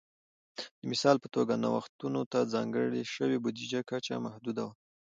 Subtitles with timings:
[0.79, 4.73] د مثال په توګه نوښتونو ته ځانګړې شوې بودیجې کچه محدوده وه